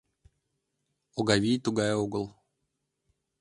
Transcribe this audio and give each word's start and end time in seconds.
—Огавий 1.19 1.57
тугай 1.65 1.91
огыл. 2.03 2.25